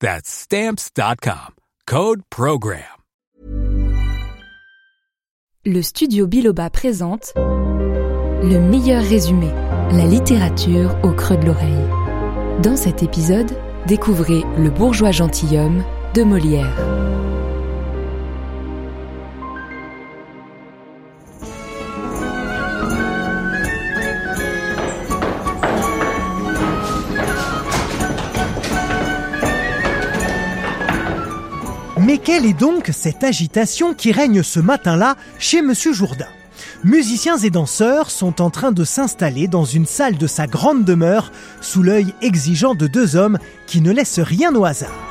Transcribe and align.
That's 0.00 0.28
stamps.com. 0.28 1.54
Code 1.86 2.20
Program. 2.28 2.82
Le 5.64 5.80
studio 5.80 6.26
Biloba 6.26 6.68
présente 6.68 7.32
Le 7.36 8.58
meilleur 8.60 9.02
résumé, 9.02 9.48
la 9.92 10.04
littérature 10.04 10.96
au 11.02 11.12
creux 11.12 11.38
de 11.38 11.46
l'oreille. 11.46 11.88
Dans 12.62 12.76
cet 12.76 13.02
épisode, 13.02 13.56
découvrez 13.86 14.42
Le 14.58 14.68
bourgeois 14.68 15.12
gentilhomme 15.12 15.82
de 16.14 16.24
Molière. 16.24 16.76
Quelle 32.26 32.44
est 32.44 32.58
donc 32.58 32.90
cette 32.92 33.22
agitation 33.22 33.94
qui 33.94 34.10
règne 34.10 34.42
ce 34.42 34.58
matin-là 34.58 35.14
chez 35.38 35.62
Monsieur 35.62 35.92
Jourdain? 35.92 36.26
Musiciens 36.82 37.36
et 37.36 37.50
danseurs 37.50 38.10
sont 38.10 38.42
en 38.42 38.50
train 38.50 38.72
de 38.72 38.82
s'installer 38.82 39.46
dans 39.46 39.64
une 39.64 39.86
salle 39.86 40.18
de 40.18 40.26
sa 40.26 40.48
grande 40.48 40.84
demeure 40.84 41.30
sous 41.60 41.84
l'œil 41.84 42.12
exigeant 42.22 42.74
de 42.74 42.88
deux 42.88 43.14
hommes 43.14 43.38
qui 43.68 43.80
ne 43.80 43.92
laissent 43.92 44.18
rien 44.18 44.52
au 44.56 44.64
hasard. 44.64 45.05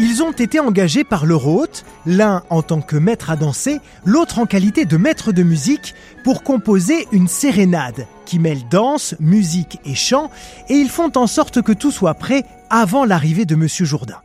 Ils 0.00 0.22
ont 0.22 0.30
été 0.30 0.60
engagés 0.60 1.02
par 1.02 1.26
leur 1.26 1.48
hôte, 1.48 1.84
l'un 2.06 2.44
en 2.50 2.62
tant 2.62 2.80
que 2.80 2.94
maître 2.94 3.30
à 3.30 3.36
danser, 3.36 3.80
l'autre 4.04 4.38
en 4.38 4.46
qualité 4.46 4.84
de 4.84 4.96
maître 4.96 5.32
de 5.32 5.42
musique, 5.42 5.92
pour 6.22 6.44
composer 6.44 7.08
une 7.10 7.26
sérénade 7.26 8.06
qui 8.24 8.38
mêle 8.38 8.68
danse, 8.70 9.16
musique 9.18 9.80
et 9.84 9.96
chant, 9.96 10.30
et 10.68 10.74
ils 10.74 10.88
font 10.88 11.10
en 11.16 11.26
sorte 11.26 11.62
que 11.62 11.72
tout 11.72 11.90
soit 11.90 12.14
prêt 12.14 12.44
avant 12.70 13.04
l'arrivée 13.04 13.44
de 13.44 13.56
Monsieur 13.56 13.86
Jourdain. 13.86 14.20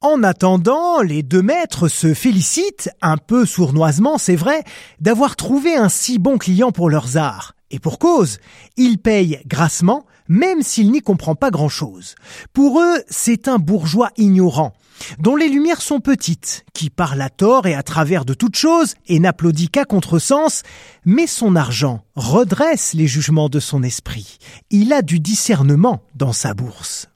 En 0.00 0.22
attendant, 0.22 1.02
les 1.02 1.22
deux 1.22 1.42
maîtres 1.42 1.88
se 1.88 2.14
félicitent, 2.14 2.88
un 3.02 3.18
peu 3.18 3.44
sournoisement 3.44 4.16
c'est 4.16 4.34
vrai, 4.34 4.64
d'avoir 4.98 5.36
trouvé 5.36 5.76
un 5.76 5.90
si 5.90 6.18
bon 6.18 6.38
client 6.38 6.72
pour 6.72 6.88
leurs 6.88 7.18
arts. 7.18 7.52
Et 7.70 7.78
pour 7.78 7.98
cause, 7.98 8.38
ils 8.78 8.96
payent 8.96 9.42
grassement, 9.46 10.06
même 10.30 10.62
s'il 10.62 10.92
n'y 10.92 11.02
comprend 11.02 11.34
pas 11.34 11.50
grand-chose. 11.50 12.14
Pour 12.52 12.80
eux, 12.80 13.02
c'est 13.08 13.48
un 13.48 13.58
bourgeois 13.58 14.12
ignorant, 14.16 14.72
dont 15.18 15.34
les 15.34 15.48
lumières 15.48 15.82
sont 15.82 15.98
petites, 15.98 16.64
qui 16.72 16.88
parle 16.88 17.20
à 17.20 17.30
tort 17.30 17.66
et 17.66 17.74
à 17.74 17.82
travers 17.82 18.24
de 18.24 18.32
toutes 18.32 18.56
choses 18.56 18.94
et 19.08 19.18
n'applaudit 19.18 19.68
qu'à 19.68 19.84
contresens, 19.84 20.62
mais 21.04 21.26
son 21.26 21.56
argent 21.56 22.04
redresse 22.14 22.94
les 22.94 23.08
jugements 23.08 23.48
de 23.48 23.58
son 23.58 23.82
esprit. 23.82 24.38
Il 24.70 24.92
a 24.92 25.02
du 25.02 25.18
discernement 25.18 26.00
dans 26.14 26.32
sa 26.32 26.54
bourse. 26.54 27.08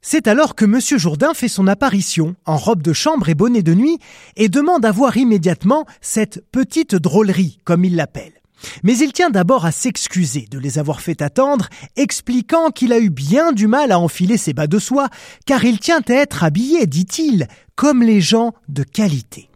C'est 0.00 0.28
alors 0.28 0.54
que 0.54 0.64
Monsieur 0.64 0.98
Jourdain 0.98 1.34
fait 1.34 1.48
son 1.48 1.66
apparition, 1.66 2.36
en 2.46 2.56
robe 2.56 2.82
de 2.82 2.92
chambre 2.92 3.28
et 3.28 3.34
bonnet 3.34 3.62
de 3.62 3.74
nuit, 3.74 3.98
et 4.36 4.48
demande 4.48 4.84
à 4.84 4.92
voir 4.92 5.16
immédiatement 5.16 5.86
cette 6.00 6.44
petite 6.52 6.94
drôlerie, 6.94 7.58
comme 7.64 7.84
il 7.84 7.96
l'appelle. 7.96 8.39
Mais 8.82 8.96
il 8.98 9.12
tient 9.12 9.30
d'abord 9.30 9.64
à 9.64 9.72
s'excuser 9.72 10.46
de 10.50 10.58
les 10.58 10.78
avoir 10.78 11.00
fait 11.00 11.22
attendre, 11.22 11.68
expliquant 11.96 12.70
qu'il 12.70 12.92
a 12.92 12.98
eu 12.98 13.10
bien 13.10 13.52
du 13.52 13.66
mal 13.66 13.92
à 13.92 13.98
enfiler 13.98 14.36
ses 14.36 14.52
bas 14.52 14.66
de 14.66 14.78
soie, 14.78 15.08
car 15.46 15.64
il 15.64 15.78
tient 15.78 16.02
à 16.08 16.12
être 16.12 16.44
habillé, 16.44 16.86
dit-il, 16.86 17.48
comme 17.74 18.02
les 18.02 18.20
gens 18.20 18.52
de 18.68 18.82
qualité. 18.82 19.48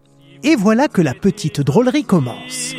Et 0.43 0.57
voilà 0.57 0.89
que 0.89 1.03
la 1.03 1.15
petite 1.15 1.61
drôlerie 1.61 2.05
commence. 2.05 2.75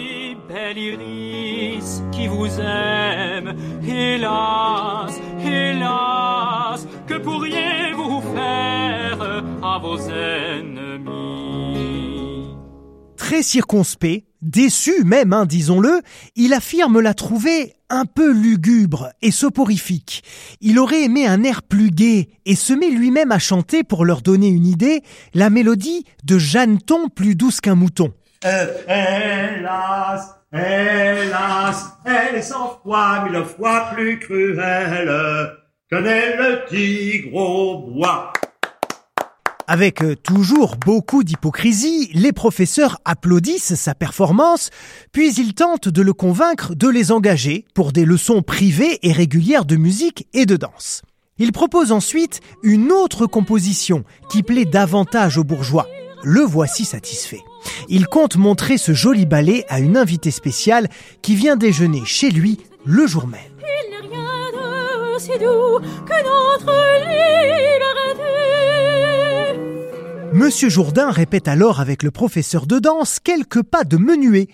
Circonspect, 13.41 14.25
déçu 14.41 15.03
même, 15.03 15.33
hein, 15.33 15.45
disons-le, 15.45 16.01
il 16.35 16.53
affirme 16.53 16.99
la 16.99 17.13
trouver 17.13 17.73
un 17.89 18.05
peu 18.05 18.31
lugubre 18.31 19.09
et 19.21 19.31
soporifique. 19.31 20.23
Il 20.61 20.79
aurait 20.79 21.03
aimé 21.03 21.27
un 21.27 21.43
air 21.43 21.63
plus 21.63 21.91
gai 21.91 22.29
et 22.45 22.55
se 22.55 22.73
met 22.73 22.89
lui-même 22.89 23.31
à 23.31 23.39
chanter 23.39 23.83
pour 23.83 24.05
leur 24.05 24.21
donner 24.21 24.47
une 24.47 24.65
idée 24.65 25.01
la 25.33 25.49
mélodie 25.49 26.05
de 26.23 26.37
Jeanneton 26.37 27.09
plus 27.09 27.35
douce 27.35 27.61
qu'un 27.61 27.75
mouton. 27.75 28.13
Euh, 28.45 28.67
hélas, 28.87 30.35
hélas, 30.53 31.85
elle 32.05 32.35
est 32.35 32.41
cent 32.41 32.79
fois 32.83 33.25
mille 33.27 33.43
fois 33.43 33.89
plus 33.93 34.19
cruelle 34.19 35.55
que 35.89 35.95
n'est 35.95 36.37
le 36.37 36.65
tigre 36.67 37.35
au 37.35 37.91
bois. 37.91 38.33
Avec 39.67 40.03
euh, 40.03 40.15
toujours 40.15 40.75
beaucoup 40.77 41.23
d'hypocrisie, 41.23 42.11
les 42.13 42.31
professeurs 42.31 42.99
applaudissent 43.03 43.73
sa 43.73 43.95
performance, 43.95 44.69
puis 45.11 45.33
ils 45.33 45.55
tentent 45.55 45.89
de 45.89 46.01
le 46.03 46.13
convaincre 46.13 46.75
de 46.75 46.87
les 46.87 47.11
engager 47.11 47.65
pour 47.73 47.91
des 47.91 48.05
leçons 48.05 48.43
privées 48.43 48.99
et 49.01 49.11
régulières 49.11 49.65
de 49.65 49.75
musique 49.75 50.27
et 50.33 50.45
de 50.45 50.55
danse. 50.55 51.01
Ils 51.39 51.51
proposent 51.51 51.91
ensuite 51.91 52.41
une 52.61 52.91
autre 52.91 53.25
composition 53.25 54.03
qui 54.29 54.43
plaît 54.43 54.65
davantage 54.65 55.37
aux 55.39 55.43
bourgeois. 55.43 55.87
Le 56.23 56.41
voici 56.41 56.85
satisfait. 56.85 57.41
Il 57.89 58.05
compte 58.07 58.37
montrer 58.37 58.77
ce 58.77 58.93
joli 58.93 59.25
ballet 59.25 59.65
à 59.67 59.79
une 59.79 59.97
invitée 59.97 60.31
spéciale 60.31 60.89
qui 61.23 61.35
vient 61.35 61.55
déjeuner 61.55 62.03
chez 62.05 62.29
lui 62.29 62.59
le 62.85 63.07
jour 63.07 63.27
même. 63.27 63.41
Il. 67.59 67.64
Monsieur 70.35 70.67
Jourdain 70.67 71.11
répète 71.11 71.47
alors 71.47 71.79
avec 71.79 72.03
le 72.03 72.11
professeur 72.11 72.67
de 72.67 72.77
danse 72.77 73.19
quelques 73.19 73.63
pas 73.63 73.85
de 73.85 73.95
menuet, 73.95 74.49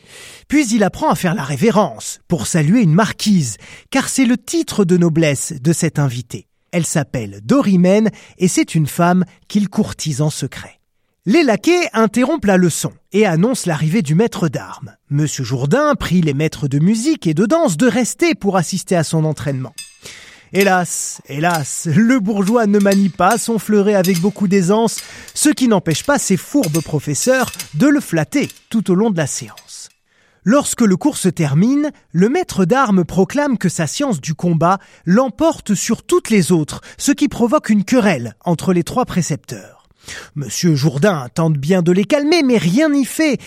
puis 0.47 0.67
il 0.67 0.83
apprend 0.83 1.09
à 1.09 1.15
faire 1.15 1.33
la 1.33 1.43
révérence 1.43 2.19
pour 2.27 2.45
saluer 2.45 2.83
une 2.83 2.93
marquise, 2.93 3.57
car 3.89 4.07
c'est 4.07 4.25
le 4.25 4.37
titre 4.37 4.85
de 4.85 4.95
noblesse 4.95 5.55
de 5.59 5.73
cette 5.73 5.97
invitée. 5.97 6.45
Elle 6.71 6.85
s'appelle 6.85 7.39
Dorimène 7.43 8.11
et 8.37 8.47
c'est 8.47 8.75
une 8.75 8.85
femme 8.85 9.25
qu'il 9.47 9.69
courtise 9.69 10.21
en 10.21 10.29
secret. 10.29 10.79
Les 11.25 11.41
laquais 11.41 11.89
interrompent 11.93 12.45
la 12.45 12.57
leçon 12.57 12.93
et 13.11 13.25
annoncent 13.25 13.67
l'arrivée 13.67 14.03
du 14.03 14.13
maître 14.13 14.49
d'armes. 14.49 14.95
Monsieur 15.09 15.43
Jourdain 15.43 15.95
prie 15.95 16.21
les 16.21 16.35
maîtres 16.35 16.67
de 16.67 16.77
musique 16.77 17.25
et 17.25 17.33
de 17.33 17.47
danse 17.47 17.75
de 17.75 17.87
rester 17.87 18.35
pour 18.35 18.55
assister 18.55 18.95
à 18.95 19.03
son 19.03 19.25
entraînement. 19.25 19.73
Hélas, 20.53 21.21
hélas, 21.29 21.87
le 21.95 22.19
bourgeois 22.19 22.67
ne 22.67 22.77
manie 22.77 23.07
pas 23.07 23.37
son 23.37 23.57
fleuret 23.57 23.95
avec 23.95 24.19
beaucoup 24.19 24.49
d'aisance, 24.49 24.99
ce 25.33 25.47
qui 25.47 25.69
n'empêche 25.69 26.03
pas 26.03 26.19
ses 26.19 26.35
fourbes 26.35 26.81
professeurs 26.81 27.53
de 27.75 27.87
le 27.87 28.01
flatter 28.01 28.49
tout 28.69 28.91
au 28.91 28.95
long 28.95 29.11
de 29.11 29.17
la 29.17 29.27
séance. 29.27 29.87
Lorsque 30.43 30.81
le 30.81 30.97
cours 30.97 31.15
se 31.15 31.29
termine, 31.29 31.91
le 32.11 32.27
maître 32.27 32.65
d'armes 32.65 33.05
proclame 33.05 33.57
que 33.57 33.69
sa 33.69 33.87
science 33.87 34.19
du 34.19 34.33
combat 34.33 34.79
l'emporte 35.05 35.73
sur 35.73 36.03
toutes 36.03 36.29
les 36.29 36.51
autres, 36.51 36.81
ce 36.97 37.13
qui 37.13 37.29
provoque 37.29 37.69
une 37.69 37.85
querelle 37.85 38.35
entre 38.43 38.73
les 38.73 38.83
trois 38.83 39.05
précepteurs. 39.05 39.80
Monsieur 40.35 40.75
Jourdain 40.75 41.27
tente 41.33 41.57
bien 41.57 41.81
de 41.81 41.91
les 41.91 42.05
calmer, 42.05 42.43
mais 42.43 42.57
rien 42.57 42.89
n'y 42.89 43.05
fait. 43.05 43.37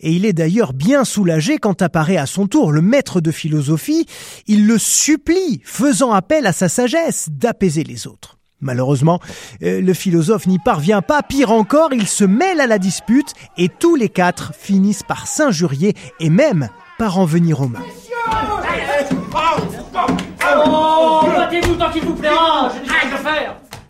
Et 0.00 0.12
il 0.12 0.24
est 0.24 0.32
d'ailleurs 0.32 0.72
bien 0.72 1.04
soulagé 1.04 1.58
quand 1.58 1.82
apparaît 1.82 2.16
à 2.16 2.26
son 2.26 2.46
tour 2.46 2.72
le 2.72 2.82
maître 2.82 3.20
de 3.20 3.30
philosophie. 3.30 4.06
Il 4.46 4.66
le 4.66 4.78
supplie, 4.78 5.60
faisant 5.64 6.12
appel 6.12 6.46
à 6.46 6.52
sa 6.52 6.68
sagesse, 6.68 7.28
d'apaiser 7.30 7.84
les 7.84 8.06
autres. 8.06 8.38
Malheureusement, 8.60 9.20
euh, 9.62 9.80
le 9.80 9.94
philosophe 9.94 10.46
n'y 10.46 10.58
parvient 10.58 11.02
pas. 11.02 11.22
Pire 11.22 11.50
encore, 11.50 11.92
il 11.92 12.06
se 12.06 12.24
mêle 12.24 12.60
à 12.60 12.66
la 12.66 12.78
dispute 12.78 13.34
et 13.58 13.68
tous 13.68 13.94
les 13.94 14.08
quatre 14.08 14.52
finissent 14.58 15.02
par 15.02 15.26
s'injurier 15.26 15.94
et 16.20 16.30
même 16.30 16.68
par 16.98 17.18
en 17.18 17.26
venir 17.26 17.60
aux 17.60 17.68
mains. 17.68 17.80
Oh. 20.56 21.24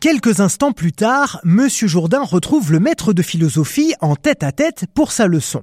Quelques 0.04 0.40
instants 0.40 0.72
plus 0.72 0.92
tard, 0.92 1.40
Monsieur 1.44 1.88
Jourdain 1.88 2.20
retrouve 2.20 2.70
le 2.70 2.78
maître 2.78 3.14
de 3.14 3.22
philosophie 3.22 3.94
en 4.02 4.16
tête 4.16 4.42
à 4.42 4.52
tête 4.52 4.84
pour 4.92 5.12
sa 5.12 5.26
leçon. 5.26 5.62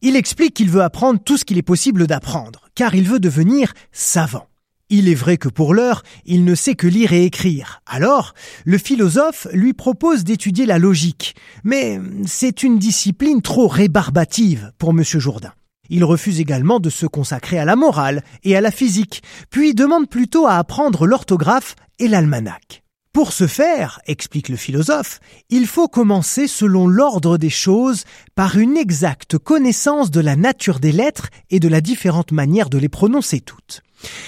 Il 0.00 0.16
explique 0.16 0.54
qu'il 0.54 0.70
veut 0.70 0.80
apprendre 0.80 1.20
tout 1.22 1.36
ce 1.36 1.44
qu'il 1.44 1.58
est 1.58 1.62
possible 1.62 2.06
d'apprendre, 2.06 2.70
car 2.74 2.94
il 2.94 3.06
veut 3.06 3.20
devenir 3.20 3.74
savant. 3.92 4.46
Il 4.88 5.10
est 5.10 5.14
vrai 5.14 5.36
que 5.36 5.50
pour 5.50 5.74
l'heure, 5.74 6.04
il 6.24 6.46
ne 6.46 6.54
sait 6.54 6.74
que 6.74 6.86
lire 6.86 7.12
et 7.12 7.26
écrire. 7.26 7.82
Alors, 7.84 8.32
le 8.64 8.78
philosophe 8.78 9.46
lui 9.52 9.74
propose 9.74 10.24
d'étudier 10.24 10.64
la 10.64 10.78
logique. 10.78 11.36
Mais 11.62 12.00
c'est 12.24 12.62
une 12.62 12.78
discipline 12.78 13.42
trop 13.42 13.68
rébarbative 13.68 14.72
pour 14.78 14.94
Monsieur 14.94 15.20
Jourdain. 15.20 15.52
Il 15.90 16.02
refuse 16.02 16.40
également 16.40 16.80
de 16.80 16.88
se 16.88 17.04
consacrer 17.04 17.58
à 17.58 17.66
la 17.66 17.76
morale 17.76 18.24
et 18.42 18.56
à 18.56 18.62
la 18.62 18.70
physique, 18.70 19.22
puis 19.50 19.74
demande 19.74 20.08
plutôt 20.08 20.46
à 20.46 20.54
apprendre 20.54 21.06
l'orthographe 21.06 21.76
et 21.98 22.08
l'almanach. 22.08 22.85
Pour 23.16 23.32
ce 23.32 23.46
faire, 23.46 23.98
explique 24.06 24.50
le 24.50 24.56
philosophe, 24.56 25.20
il 25.48 25.66
faut 25.66 25.88
commencer 25.88 26.46
selon 26.46 26.86
l'ordre 26.86 27.38
des 27.38 27.48
choses 27.48 28.04
par 28.34 28.58
une 28.58 28.76
exacte 28.76 29.38
connaissance 29.38 30.10
de 30.10 30.20
la 30.20 30.36
nature 30.36 30.80
des 30.80 30.92
lettres 30.92 31.30
et 31.48 31.58
de 31.58 31.66
la 31.66 31.80
différente 31.80 32.30
manière 32.30 32.68
de 32.68 32.76
les 32.76 32.90
prononcer 32.90 33.40
toutes. 33.40 33.80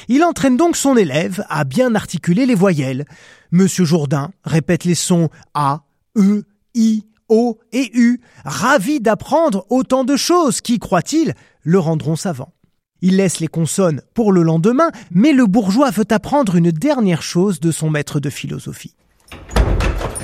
Il 0.09 0.25
entraîne 0.25 0.57
donc 0.57 0.75
son 0.75 0.97
élève 0.97 1.45
à 1.51 1.65
bien 1.65 1.95
articuler 1.95 2.47
les 2.47 2.55
voyelles. 2.55 3.05
Monsieur 3.51 3.85
Jourdain 3.85 4.31
répète 4.43 4.85
les 4.85 4.95
sons 4.95 5.29
A, 5.53 5.83
E, 6.17 6.45
I, 6.75 7.05
O 7.29 7.59
et 7.73 7.91
U, 7.93 8.23
ravi 8.47 9.01
d'apprendre 9.01 9.67
autant 9.69 10.05
de 10.05 10.17
choses 10.17 10.63
qui, 10.63 10.79
croit-il, 10.79 11.35
le 11.63 11.79
rendront 11.79 12.17
savant. 12.17 12.55
Il 13.01 13.17
laisse 13.17 13.41
les 13.41 13.49
consonnes 13.49 14.03
pour 14.15 14.33
le 14.33 14.43
lendemain, 14.43 14.91
mais 15.11 15.33
le 15.33 15.47
bourgeois 15.47 15.91
veut 15.91 16.07
apprendre 16.11 16.57
une 16.57 16.71
dernière 16.71 17.23
chose 17.23 17.61
de 17.61 17.71
son 17.71 17.91
maître 17.91 18.21
de 18.21 18.31
philosophie. 18.31 18.95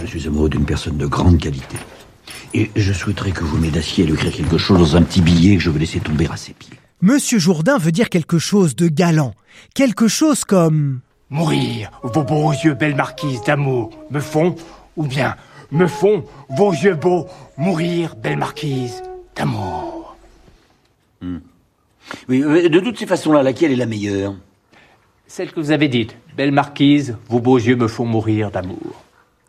Je 0.00 0.06
suis 0.06 0.26
amoureux 0.26 0.48
d'une 0.48 0.64
personne 0.64 0.96
de 0.96 1.06
grande 1.06 1.38
qualité. 1.38 1.76
Et 2.52 2.70
je 2.76 2.92
souhaiterais 2.92 3.32
que 3.32 3.44
vous 3.44 3.58
m'aidassiez 3.58 4.04
à 4.04 4.06
lui 4.06 4.14
écrire 4.14 4.32
quelque 4.32 4.58
chose 4.58 4.78
dans 4.78 4.96
un 4.96 5.02
petit 5.02 5.20
billet 5.20 5.56
que 5.56 5.62
je 5.62 5.70
veux 5.70 5.78
laisser 5.78 6.00
tomber 6.00 6.28
à 6.30 6.36
ses 6.36 6.52
pieds. 6.52 6.74
Monsieur 7.00 7.38
Jourdain 7.38 7.78
veut 7.78 7.92
dire 7.92 8.08
quelque 8.08 8.38
chose 8.38 8.76
de 8.76 8.88
galant, 8.88 9.34
quelque 9.74 10.08
chose 10.08 10.44
comme 10.44 11.00
Mourir, 11.30 11.90
vos 12.02 12.22
beaux 12.22 12.52
yeux, 12.52 12.74
belle 12.74 12.94
marquise 12.94 13.42
d'amour, 13.42 13.90
me 14.10 14.20
font, 14.20 14.54
ou 14.96 15.04
bien 15.06 15.36
me 15.72 15.86
font 15.86 16.24
vos 16.50 16.72
yeux 16.72 16.94
beaux, 16.94 17.26
mourir, 17.56 18.14
belle 18.16 18.38
marquise 18.38 19.02
d'amour. 19.34 19.93
Oui, 22.28 22.40
de 22.40 22.80
toutes 22.80 22.98
ces 22.98 23.06
façons-là, 23.06 23.42
laquelle 23.42 23.72
est 23.72 23.76
la 23.76 23.86
meilleure 23.86 24.34
Celle 25.26 25.52
que 25.52 25.60
vous 25.60 25.70
avez 25.70 25.88
dite, 25.88 26.16
belle 26.36 26.52
marquise, 26.52 27.16
vos 27.28 27.40
beaux 27.40 27.58
yeux 27.58 27.76
me 27.76 27.88
font 27.88 28.06
mourir 28.06 28.50
d'amour. 28.50 29.04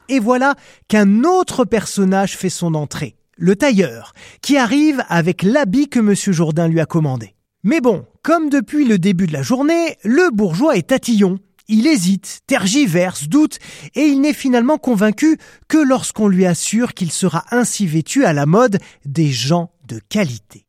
Et 0.10 0.20
voilà 0.20 0.56
qu'un 0.88 1.24
autre 1.24 1.66
personnage 1.66 2.38
fait 2.38 2.50
son 2.50 2.76
entrée, 2.76 3.16
le 3.38 3.56
tailleur, 3.56 4.14
qui 4.42 4.58
arrive 4.58 5.04
avec 5.08 5.42
l'habit 5.42 5.88
que 5.88 6.00
Monsieur 6.00 6.34
Jourdain 6.34 6.68
lui 6.68 6.80
a 6.80 6.86
commandé. 6.86 7.36
Mais 7.64 7.82
bon, 7.82 8.06
comme 8.22 8.50
depuis 8.50 8.86
le 8.86 9.00
début 9.00 9.26
de 9.26 9.34
la 9.34 9.42
journée, 9.42 9.98
le 10.04 10.30
bourgeois 10.32 10.78
est 10.78 10.90
tatillon. 10.90 11.40
Il 11.68 11.88
hésite, 11.88 12.42
tergiverse, 12.46 13.28
doute, 13.28 13.58
et 13.96 14.04
il 14.04 14.22
n'est 14.22 14.34
finalement 14.34 14.78
convaincu 14.78 15.40
que 15.68 15.80
lorsqu'on 15.80 16.28
lui 16.28 16.46
assure 16.46 16.94
qu'il 16.94 17.12
sera 17.12 17.44
ainsi 17.50 17.88
vêtu 17.88 18.24
à 18.24 18.34
la 18.34 18.46
mode 18.46 18.78
des 19.06 19.32
gens 19.32 19.72
de 19.88 20.00
qualité. 20.10 20.65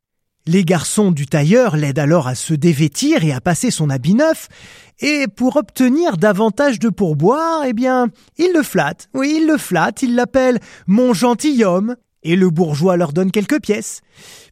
Les 0.47 0.63
garçons 0.63 1.11
du 1.11 1.25
tailleur 1.25 1.75
l'aident 1.75 1.99
alors 1.99 2.29
à 2.29 2.33
se 2.33 2.53
dévêtir 2.53 3.25
et 3.25 3.33
à 3.33 3.41
passer 3.41 3.69
son 3.69 3.89
habit 3.89 4.13
neuf, 4.13 4.47
et 5.01 5.27
pour 5.27 5.57
obtenir 5.57 6.15
davantage 6.15 6.79
de 6.79 6.87
pourboire, 6.87 7.65
eh 7.65 7.73
bien, 7.73 8.07
il 8.37 8.53
le 8.53 8.63
flatte. 8.63 9.09
Oui, 9.13 9.39
il 9.41 9.47
le 9.47 9.57
flatte, 9.57 10.03
il 10.03 10.15
l'appelle 10.15 10.59
mon 10.87 11.13
gentilhomme, 11.13 11.97
et 12.23 12.37
le 12.37 12.49
bourgeois 12.49 12.95
leur 12.95 13.11
donne 13.11 13.31
quelques 13.31 13.61
pièces. 13.61 13.99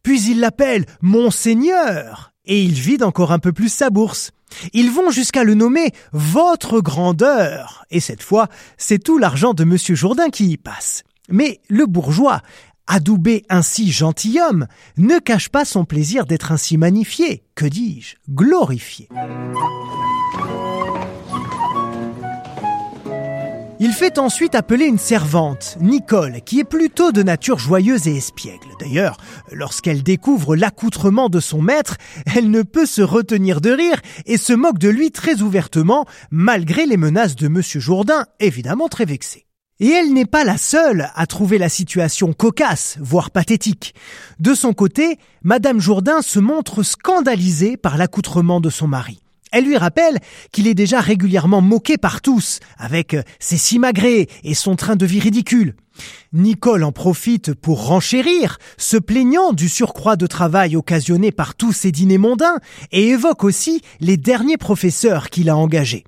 Puis 0.02 0.22
il 0.30 0.40
l'appelle 0.40 0.84
Monseigneur, 1.00 2.34
et 2.44 2.62
il 2.62 2.74
vide 2.74 3.02
encore 3.02 3.32
un 3.32 3.38
peu 3.38 3.54
plus 3.54 3.72
sa 3.72 3.88
bourse. 3.88 4.32
Ils 4.74 4.90
vont 4.90 5.10
jusqu'à 5.10 5.44
le 5.44 5.54
nommer 5.54 5.92
Votre 6.12 6.82
Grandeur, 6.82 7.86
et 7.90 8.00
cette 8.00 8.22
fois, 8.22 8.48
c'est 8.76 9.02
tout 9.02 9.16
l'argent 9.16 9.54
de 9.54 9.64
Monsieur 9.64 9.94
Jourdain 9.94 10.28
qui 10.28 10.50
y 10.50 10.56
passe. 10.58 11.04
Mais 11.30 11.60
le 11.68 11.86
bourgeois, 11.86 12.42
adoubé 12.86 13.44
ainsi 13.48 13.90
gentilhomme, 13.90 14.66
ne 14.96 15.18
cache 15.18 15.48
pas 15.48 15.64
son 15.64 15.84
plaisir 15.84 16.26
d'être 16.26 16.52
ainsi 16.52 16.76
magnifié, 16.76 17.42
que 17.54 17.66
dis-je, 17.66 18.16
glorifié. 18.30 19.08
Il 23.78 23.92
fait 23.92 24.18
ensuite 24.18 24.54
appeler 24.54 24.86
une 24.86 24.98
servante, 24.98 25.76
Nicole, 25.82 26.40
qui 26.46 26.60
est 26.60 26.64
plutôt 26.64 27.12
de 27.12 27.22
nature 27.22 27.58
joyeuse 27.58 28.08
et 28.08 28.16
espiègle. 28.16 28.68
D'ailleurs, 28.80 29.18
lorsqu'elle 29.52 30.02
découvre 30.02 30.56
l'accoutrement 30.56 31.28
de 31.28 31.40
son 31.40 31.60
maître, 31.60 31.96
elle 32.34 32.50
ne 32.50 32.62
peut 32.62 32.86
se 32.86 33.02
retenir 33.02 33.60
de 33.60 33.70
rire 33.70 34.00
et 34.24 34.38
se 34.38 34.54
moque 34.54 34.78
de 34.78 34.88
lui 34.88 35.10
très 35.10 35.42
ouvertement, 35.42 36.06
malgré 36.30 36.86
les 36.86 36.96
menaces 36.96 37.36
de 37.36 37.48
Monsieur 37.48 37.80
Jourdain, 37.80 38.24
évidemment 38.40 38.88
très 38.88 39.04
vexé. 39.04 39.45
Et 39.78 39.88
elle 39.88 40.14
n'est 40.14 40.24
pas 40.24 40.44
la 40.44 40.56
seule 40.56 41.10
à 41.14 41.26
trouver 41.26 41.58
la 41.58 41.68
situation 41.68 42.32
cocasse, 42.32 42.96
voire 42.98 43.30
pathétique. 43.30 43.94
De 44.40 44.54
son 44.54 44.72
côté, 44.72 45.18
Madame 45.42 45.80
Jourdain 45.80 46.22
se 46.22 46.38
montre 46.38 46.82
scandalisée 46.82 47.76
par 47.76 47.98
l'accoutrement 47.98 48.60
de 48.60 48.70
son 48.70 48.88
mari. 48.88 49.20
Elle 49.52 49.66
lui 49.66 49.76
rappelle 49.76 50.18
qu'il 50.50 50.66
est 50.66 50.74
déjà 50.74 51.00
régulièrement 51.00 51.60
moqué 51.60 51.98
par 51.98 52.22
tous, 52.22 52.60
avec 52.78 53.16
ses 53.38 53.58
simagrées 53.58 54.28
et 54.44 54.54
son 54.54 54.76
train 54.76 54.96
de 54.96 55.06
vie 55.06 55.20
ridicule. 55.20 55.76
Nicole 56.32 56.82
en 56.82 56.92
profite 56.92 57.52
pour 57.54 57.86
renchérir, 57.86 58.58
se 58.78 58.96
plaignant 58.96 59.52
du 59.52 59.68
surcroît 59.68 60.16
de 60.16 60.26
travail 60.26 60.74
occasionné 60.74 61.32
par 61.32 61.54
tous 61.54 61.72
ces 61.72 61.92
dîners 61.92 62.18
mondains, 62.18 62.58
et 62.92 63.08
évoque 63.08 63.44
aussi 63.44 63.82
les 64.00 64.16
derniers 64.16 64.58
professeurs 64.58 65.28
qu'il 65.28 65.50
a 65.50 65.56
engagés. 65.56 66.04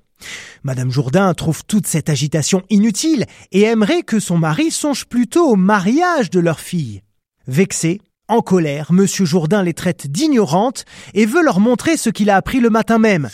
Madame 0.63 0.91
Jourdain 0.91 1.33
trouve 1.33 1.63
toute 1.65 1.87
cette 1.87 2.09
agitation 2.09 2.63
inutile 2.69 3.25
et 3.51 3.61
aimerait 3.61 4.03
que 4.03 4.19
son 4.19 4.37
mari 4.37 4.71
songe 4.71 5.05
plutôt 5.05 5.49
au 5.49 5.55
mariage 5.55 6.29
de 6.29 6.39
leur 6.39 6.59
fille. 6.59 7.01
Vexé, 7.47 8.01
en 8.27 8.41
colère, 8.41 8.93
Monsieur 8.93 9.25
Jourdain 9.25 9.63
les 9.63 9.73
traite 9.73 10.07
d'ignorantes 10.07 10.85
et 11.13 11.25
veut 11.25 11.43
leur 11.43 11.59
montrer 11.59 11.97
ce 11.97 12.09
qu'il 12.09 12.29
a 12.29 12.35
appris 12.35 12.59
le 12.59 12.69
matin 12.69 12.99
même. 12.99 13.29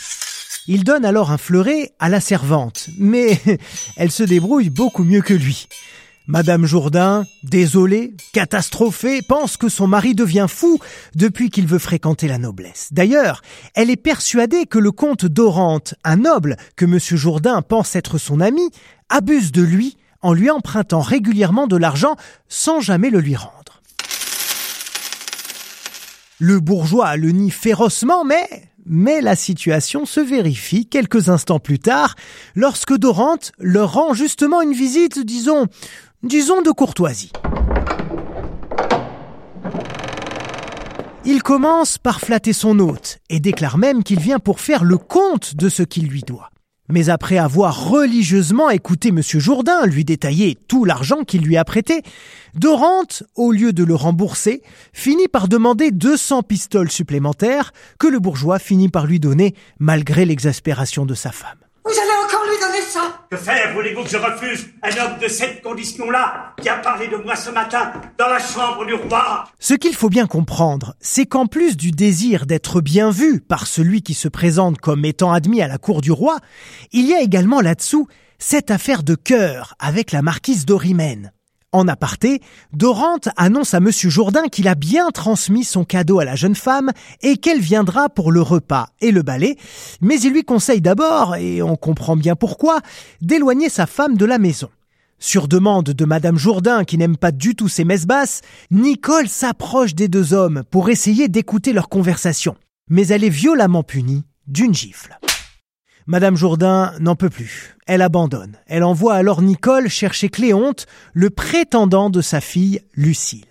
Il 0.68 0.84
donne 0.84 1.04
alors 1.04 1.30
un 1.30 1.38
fleuret 1.38 1.92
à 1.98 2.08
la 2.08 2.20
servante, 2.20 2.88
mais 2.98 3.38
elle 3.96 4.10
se 4.10 4.22
débrouille 4.22 4.70
beaucoup 4.70 5.04
mieux 5.04 5.22
que 5.22 5.34
lui. 5.34 5.68
Madame 6.28 6.66
Jourdain, 6.66 7.24
désolée, 7.44 8.16
catastrophée, 8.32 9.22
pense 9.22 9.56
que 9.56 9.68
son 9.68 9.86
mari 9.86 10.16
devient 10.16 10.46
fou 10.48 10.80
depuis 11.14 11.50
qu'il 11.50 11.68
veut 11.68 11.78
fréquenter 11.78 12.26
la 12.26 12.38
noblesse. 12.38 12.88
D'ailleurs, 12.90 13.42
elle 13.74 13.90
est 13.90 13.96
persuadée 13.96 14.66
que 14.66 14.80
le 14.80 14.90
comte 14.90 15.24
d'Orante, 15.24 15.94
un 16.02 16.16
noble 16.16 16.56
que 16.74 16.84
Monsieur 16.84 17.16
Jourdain 17.16 17.62
pense 17.62 17.94
être 17.94 18.18
son 18.18 18.40
ami, 18.40 18.70
abuse 19.08 19.52
de 19.52 19.62
lui 19.62 19.98
en 20.20 20.32
lui 20.32 20.50
empruntant 20.50 21.00
régulièrement 21.00 21.68
de 21.68 21.76
l'argent 21.76 22.16
sans 22.48 22.80
jamais 22.80 23.10
le 23.10 23.20
lui 23.20 23.36
rendre. 23.36 23.80
Le 26.40 26.58
bourgeois 26.58 27.16
le 27.16 27.30
nie 27.30 27.52
férocement, 27.52 28.24
mais 28.24 28.48
mais 28.86 29.20
la 29.20 29.34
situation 29.34 30.06
se 30.06 30.20
vérifie 30.20 30.86
quelques 30.86 31.28
instants 31.28 31.58
plus 31.58 31.80
tard, 31.80 32.14
lorsque 32.54 32.96
Dorante 32.96 33.52
leur 33.58 33.92
rend 33.92 34.14
justement 34.14 34.62
une 34.62 34.72
visite, 34.72 35.18
disons, 35.18 35.66
disons 36.22 36.62
de 36.62 36.70
courtoisie. 36.70 37.32
Il 41.24 41.42
commence 41.42 41.98
par 41.98 42.20
flatter 42.20 42.52
son 42.52 42.78
hôte 42.78 43.18
et 43.28 43.40
déclare 43.40 43.78
même 43.78 44.04
qu'il 44.04 44.20
vient 44.20 44.38
pour 44.38 44.60
faire 44.60 44.84
le 44.84 44.96
compte 44.96 45.56
de 45.56 45.68
ce 45.68 45.82
qu'il 45.82 46.06
lui 46.06 46.22
doit. 46.22 46.50
Mais 46.88 47.08
après 47.08 47.36
avoir 47.36 47.88
religieusement 47.88 48.70
écouté 48.70 49.08
M. 49.08 49.20
Jourdain 49.22 49.86
lui 49.86 50.04
détailler 50.04 50.56
tout 50.68 50.84
l'argent 50.84 51.24
qu'il 51.24 51.42
lui 51.42 51.56
a 51.56 51.64
prêté, 51.64 52.02
Dorante, 52.54 53.24
au 53.34 53.50
lieu 53.50 53.72
de 53.72 53.82
le 53.82 53.96
rembourser, 53.96 54.62
finit 54.92 55.26
par 55.28 55.48
demander 55.48 55.90
200 55.90 56.44
pistoles 56.44 56.92
supplémentaires 56.92 57.72
que 57.98 58.06
le 58.06 58.20
bourgeois 58.20 58.60
finit 58.60 58.88
par 58.88 59.06
lui 59.06 59.18
donner 59.18 59.54
malgré 59.80 60.24
l'exaspération 60.24 61.06
de 61.06 61.14
sa 61.14 61.32
femme. 61.32 61.65
Ça 62.82 63.26
Que 63.30 63.36
faire 63.36 63.74
voulez-vous 63.74 64.04
que 64.04 64.10
je 64.10 64.16
refuse 64.16 64.68
un 64.82 64.90
homme 64.90 65.18
de 65.20 65.28
cette 65.28 65.62
condition-là 65.62 66.54
qui 66.60 66.68
a 66.68 66.76
parlé 66.76 67.08
de 67.08 67.16
moi 67.16 67.36
ce 67.36 67.50
matin 67.50 67.92
dans 68.18 68.28
la 68.28 68.38
chambre 68.38 68.84
du 68.86 68.94
roi? 68.94 69.44
Ce 69.58 69.74
qu'il 69.74 69.94
faut 69.94 70.08
bien 70.08 70.26
comprendre, 70.26 70.94
c'est 71.00 71.26
qu'en 71.26 71.46
plus 71.46 71.76
du 71.76 71.90
désir 71.90 72.46
d'être 72.46 72.80
bien 72.80 73.10
vu 73.10 73.40
par 73.40 73.66
celui 73.66 74.02
qui 74.02 74.14
se 74.14 74.28
présente 74.28 74.78
comme 74.78 75.04
étant 75.04 75.32
admis 75.32 75.62
à 75.62 75.68
la 75.68 75.78
cour 75.78 76.00
du 76.00 76.12
roi, 76.12 76.38
il 76.92 77.06
y 77.06 77.14
a 77.14 77.20
également 77.20 77.60
là-dessous 77.60 78.06
cette 78.38 78.70
affaire 78.70 79.02
de 79.02 79.14
cœur 79.14 79.74
avec 79.78 80.12
la 80.12 80.22
marquise 80.22 80.66
d'Orimène. 80.66 81.32
En 81.72 81.88
aparté, 81.88 82.40
Dorante 82.72 83.28
annonce 83.36 83.74
à 83.74 83.80
Monsieur 83.80 84.08
Jourdain 84.08 84.48
qu'il 84.48 84.68
a 84.68 84.74
bien 84.74 85.10
transmis 85.10 85.64
son 85.64 85.84
cadeau 85.84 86.20
à 86.20 86.24
la 86.24 86.36
jeune 86.36 86.54
femme 86.54 86.92
et 87.22 87.36
qu'elle 87.36 87.60
viendra 87.60 88.08
pour 88.08 88.32
le 88.32 88.40
repas 88.40 88.88
et 89.00 89.10
le 89.10 89.22
balai, 89.22 89.56
mais 90.00 90.20
il 90.20 90.32
lui 90.32 90.44
conseille 90.44 90.80
d'abord, 90.80 91.36
et 91.36 91.62
on 91.62 91.76
comprend 91.76 92.16
bien 92.16 92.36
pourquoi, 92.36 92.80
d'éloigner 93.20 93.68
sa 93.68 93.86
femme 93.86 94.16
de 94.16 94.24
la 94.24 94.38
maison. 94.38 94.70
Sur 95.18 95.48
demande 95.48 95.86
de 95.86 96.04
Madame 96.04 96.38
Jourdain, 96.38 96.84
qui 96.84 96.98
n'aime 96.98 97.16
pas 97.16 97.32
du 97.32 97.54
tout 97.54 97.68
ses 97.68 97.84
messes 97.84 98.06
basses, 98.06 98.42
Nicole 98.70 99.28
s'approche 99.28 99.94
des 99.94 100.08
deux 100.08 100.34
hommes 100.34 100.62
pour 100.70 100.90
essayer 100.90 101.28
d'écouter 101.28 101.72
leur 101.72 101.88
conversation. 101.88 102.56
Mais 102.90 103.08
elle 103.08 103.24
est 103.24 103.30
violemment 103.30 103.82
punie 103.82 104.24
d'une 104.46 104.74
gifle. 104.74 105.18
Madame 106.08 106.36
Jourdain 106.36 106.92
n'en 107.00 107.16
peut 107.16 107.30
plus. 107.30 107.76
Elle 107.88 108.00
abandonne. 108.00 108.58
Elle 108.68 108.84
envoie 108.84 109.14
alors 109.14 109.42
Nicole 109.42 109.88
chercher 109.88 110.28
Cléonte, 110.28 110.86
le 111.12 111.30
prétendant 111.30 112.10
de 112.10 112.20
sa 112.20 112.40
fille 112.40 112.80
Lucille. 112.94 113.44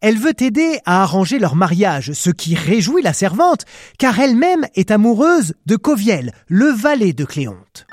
Elle 0.00 0.18
veut 0.18 0.42
aider 0.42 0.78
à 0.86 1.02
arranger 1.02 1.38
leur 1.38 1.56
mariage, 1.56 2.12
ce 2.12 2.30
qui 2.30 2.54
réjouit 2.54 3.02
la 3.02 3.12
servante, 3.12 3.66
car 3.98 4.18
elle-même 4.18 4.66
est 4.74 4.90
amoureuse 4.90 5.54
de 5.66 5.76
Coviel, 5.76 6.32
le 6.48 6.66
valet 6.66 7.12
de 7.12 7.26
Cléonte. 7.26 7.86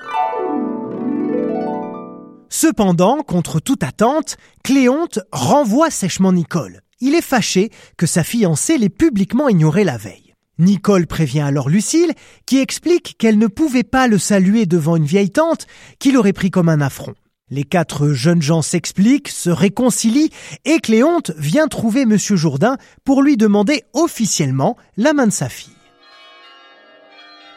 Cependant, 2.49 3.23
contre 3.23 3.59
toute 3.59 3.83
attente, 3.83 4.37
Cléonte 4.63 5.19
renvoie 5.33 5.89
sèchement 5.89 6.31
Nicole. 6.31 6.81
Il 7.01 7.15
est 7.15 7.21
fâché 7.21 7.71
que 7.97 8.05
sa 8.05 8.23
fiancée 8.23 8.77
l'ait 8.77 8.89
publiquement 8.89 9.49
ignoré 9.49 9.83
la 9.83 9.97
veille. 9.97 10.30
Nicole 10.59 11.07
prévient 11.07 11.41
alors 11.41 11.69
Lucille, 11.69 12.13
qui 12.45 12.59
explique 12.59 13.15
qu'elle 13.17 13.37
ne 13.37 13.47
pouvait 13.47 13.83
pas 13.83 14.07
le 14.07 14.17
saluer 14.17 14.65
devant 14.65 14.95
une 14.95 15.05
vieille 15.05 15.31
tante, 15.31 15.65
qui 15.99 16.11
l'aurait 16.11 16.33
pris 16.33 16.51
comme 16.51 16.69
un 16.69 16.81
affront. 16.81 17.15
Les 17.49 17.63
quatre 17.63 18.09
jeunes 18.09 18.41
gens 18.41 18.61
s'expliquent, 18.61 19.27
se 19.27 19.49
réconcilient, 19.49 20.29
et 20.63 20.79
Cléonte 20.79 21.31
vient 21.37 21.67
trouver 21.67 22.05
Monsieur 22.05 22.37
Jourdain 22.37 22.77
pour 23.03 23.21
lui 23.21 23.35
demander 23.35 23.83
officiellement 23.93 24.77
la 24.95 25.13
main 25.13 25.27
de 25.27 25.33
sa 25.33 25.49
fille. 25.49 25.73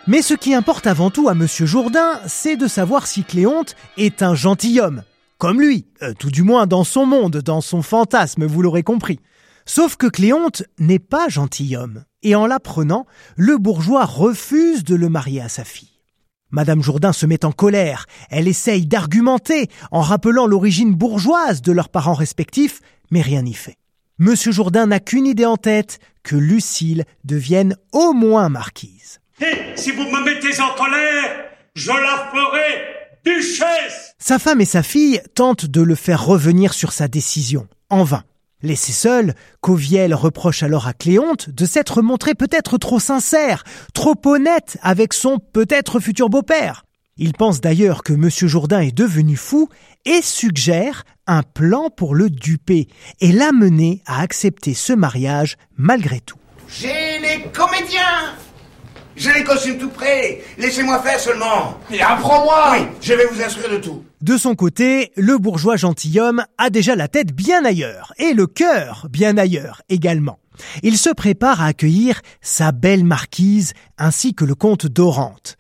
Mais 0.07 0.21
ce 0.21 0.35
qui 0.35 0.53
importe 0.53 0.87
avant 0.87 1.11
tout 1.11 1.29
à 1.29 1.35
Monsieur 1.35 1.65
Jourdain, 1.65 2.21
c'est 2.27 2.57
de 2.57 2.67
savoir 2.67 3.07
si 3.07 3.23
Cléonte 3.23 3.77
est 3.97 4.23
un 4.23 4.35
gentilhomme. 4.35 5.03
Comme 5.39 5.61
lui, 5.61 5.87
euh, 6.03 6.13
tout 6.19 6.31
du 6.31 6.43
moins 6.43 6.67
dans 6.67 6.85
son 6.85 7.07
monde, 7.07 7.39
dans 7.39 7.61
son 7.61 7.81
fantasme, 7.81 8.47
vous 8.47 8.63
l'aurez 8.63 8.83
compris. 8.83 9.21
Sauf 9.67 9.97
que 9.97 10.07
Cléonte 10.07 10.63
n'est 10.79 10.99
pas 10.99 11.29
gentilhomme, 11.29 12.05
et 12.23 12.35
en 12.35 12.47
l'apprenant, 12.47 13.07
le 13.37 13.59
bourgeois 13.59 14.05
refuse 14.05 14.85
de 14.85 14.95
le 14.95 15.09
marier 15.09 15.41
à 15.41 15.49
sa 15.49 15.65
fille. 15.65 16.01
Madame 16.51 16.83
Jourdain 16.83 17.13
se 17.13 17.27
met 17.27 17.45
en 17.45 17.53
colère, 17.53 18.07
elle 18.31 18.47
essaye 18.47 18.87
d'argumenter 18.87 19.69
en 19.91 20.01
rappelant 20.01 20.47
l'origine 20.47 20.95
bourgeoise 20.95 21.63
de 21.63 21.73
leurs 21.73 21.89
parents 21.89 22.15
respectifs, 22.15 22.81
mais 23.11 23.23
rien 23.23 23.43
n'y 23.43 23.55
fait. 23.55 23.77
Monsieur 24.19 24.53
Jourdain 24.53 24.87
n'a 24.87 25.01
qu'une 25.01 25.27
idée 25.27 25.47
en 25.47 25.57
tête, 25.57 25.99
que 26.23 26.37
Lucille 26.37 27.05
devienne 27.25 27.77
au 27.93 28.13
moins 28.13 28.49
marquise. 28.49 29.19
Et 29.41 29.77
si 29.77 29.91
vous 29.91 30.05
me 30.05 30.25
mettez 30.25 30.61
en 30.61 30.75
colère, 30.75 31.45
je 31.75 31.91
la 31.91 32.31
ferai 32.31 32.95
duchesse 33.25 34.15
Sa 34.19 34.39
femme 34.39 34.61
et 34.61 34.67
sa 34.67 34.83
fille 34.85 35.21
tentent 35.35 35.67
de 35.67 35.83
le 35.83 35.97
faire 35.97 36.25
revenir 36.25 36.75
sur 36.75 36.93
sa 36.93 37.09
décision, 37.09 37.67
en 37.91 38.05
vain. 38.05 38.23
Laissé 38.65 38.93
seul, 38.93 39.35
Coviel 39.61 40.15
reproche 40.15 40.63
alors 40.63 40.87
à 40.87 40.95
Cléonte 40.95 41.51
de 41.51 41.67
s'être 41.67 42.01
montré 42.01 42.35
peut-être 42.35 42.79
trop 42.79 42.99
sincère, 42.99 43.63
trop 43.93 44.15
honnête 44.25 44.79
avec 44.81 45.13
son 45.13 45.39
peut-être 45.39 46.01
futur 46.01 46.31
beau-père. 46.31 46.87
Il 47.19 47.35
pense 47.35 47.61
d'ailleurs 47.61 48.03
que 48.03 48.15
Monsieur 48.15 48.49
Jourdain 48.49 48.81
est 48.81 48.97
devenu 48.97 49.37
fou 49.37 49.69
et 50.07 50.23
suggère 50.23 51.05
un 51.27 51.43
plan 51.43 51.91
pour 51.91 52.15
le 52.15 52.31
duper 52.31 52.89
et 53.21 53.33
l'amener 53.33 54.03
à 54.07 54.23
accepter 54.23 54.73
ce 54.73 54.95
mariage 54.95 55.59
malgré 55.77 56.21
tout. 56.21 56.39
J'ai 56.67 57.19
les 57.19 57.45
comédiens 57.53 58.33
J'ai 59.17 59.33
les 59.33 59.45
costumes 59.45 59.79
tout 59.79 59.91
prêts 59.91 60.43
Laissez-moi 60.59 61.01
faire 61.01 61.21
seulement 61.21 61.79
Et 61.91 62.01
apprends-moi 62.01 62.73
Oui, 62.73 62.87
je 63.01 63.15
vais 63.15 63.27
vous 63.27 63.41
instruire 63.41 63.71
de 63.71 63.77
tout. 63.79 64.05
De 64.21 64.37
son 64.37 64.55
côté, 64.55 65.13
le 65.17 65.39
bourgeois 65.39 65.77
gentilhomme 65.77 66.45
a 66.59 66.71
déjà 66.71 66.97
la 66.97 67.09
tête 67.09 67.33
bien 67.33 67.65
ailleurs 67.65 68.13
et 68.19 68.33
le 68.33 68.47
cœur 68.47 69.07
bien 69.11 69.37
ailleurs 69.37 69.83
également. 69.89 70.39
Il 70.83 70.99
se 70.99 71.11
prépare 71.11 71.61
à 71.61 71.67
accueillir 71.67 72.21
sa 72.41 72.73
belle 72.73 73.05
marquise 73.05 73.73
ainsi 73.99 74.35
que 74.35 74.45
le 74.45 74.55
comte 74.55 74.87
d'Orante. 74.87 75.57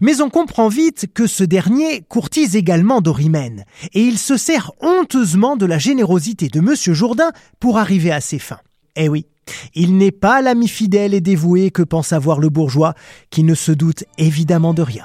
Mais 0.00 0.20
on 0.20 0.30
comprend 0.30 0.68
vite 0.68 1.06
que 1.12 1.26
ce 1.26 1.44
dernier 1.44 2.02
courtise 2.08 2.56
également 2.56 3.00
Dorimène 3.00 3.64
et 3.92 4.00
il 4.00 4.18
se 4.18 4.36
sert 4.36 4.72
honteusement 4.80 5.56
de 5.56 5.66
la 5.66 5.78
générosité 5.78 6.48
de 6.48 6.60
monsieur 6.60 6.94
Jourdain 6.94 7.30
pour 7.60 7.78
arriver 7.78 8.10
à 8.10 8.20
ses 8.20 8.38
fins. 8.38 8.60
Eh 8.96 9.08
oui, 9.08 9.26
il 9.74 9.96
n'est 9.96 10.12
pas 10.12 10.42
l'ami 10.42 10.68
fidèle 10.68 11.14
et 11.14 11.20
dévoué 11.20 11.70
que 11.70 11.82
pense 11.82 12.12
avoir 12.12 12.38
le 12.38 12.48
bourgeois 12.48 12.94
qui 13.30 13.44
ne 13.44 13.54
se 13.54 13.72
doute 13.72 14.04
évidemment 14.18 14.74
de 14.74 14.82
rien. 14.82 15.04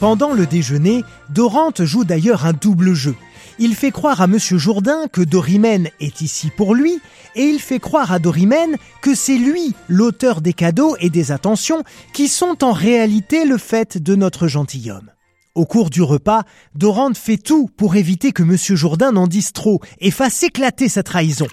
Pendant 0.00 0.34
le 0.34 0.44
déjeuner, 0.44 1.02
Dorante 1.30 1.84
joue 1.84 2.04
d'ailleurs 2.04 2.44
un 2.44 2.52
double 2.52 2.92
jeu. 2.92 3.14
Il 3.58 3.74
fait 3.74 3.92
croire 3.92 4.20
à 4.20 4.26
Monsieur 4.26 4.58
Jourdain 4.58 5.06
que 5.10 5.22
Dorimène 5.22 5.88
est 6.00 6.20
ici 6.20 6.50
pour 6.54 6.74
lui, 6.74 7.00
et 7.36 7.44
il 7.44 7.60
fait 7.60 7.78
croire 7.78 8.12
à 8.12 8.18
Dorimène 8.18 8.76
que 9.00 9.14
c'est 9.14 9.38
lui 9.38 9.74
l'auteur 9.88 10.40
des 10.40 10.52
cadeaux 10.52 10.96
et 11.00 11.08
des 11.08 11.32
attentions 11.32 11.84
qui 12.12 12.28
sont 12.28 12.64
en 12.64 12.72
réalité 12.72 13.44
le 13.44 13.56
fait 13.56 13.96
de 13.96 14.14
notre 14.14 14.46
gentilhomme. 14.46 15.13
Au 15.54 15.66
cours 15.66 15.88
du 15.88 16.02
repas, 16.02 16.42
Dorante 16.74 17.16
fait 17.16 17.36
tout 17.36 17.70
pour 17.76 17.94
éviter 17.94 18.32
que 18.32 18.42
Monsieur 18.42 18.74
Jourdain 18.74 19.12
n'en 19.12 19.28
dise 19.28 19.52
trop 19.52 19.80
et 20.00 20.10
fasse 20.10 20.42
éclater 20.42 20.88
sa 20.88 21.04
trahison. 21.04 21.46